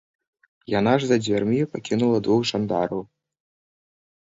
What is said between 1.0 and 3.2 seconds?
ж за дзвярмі пакінула двух жандараў.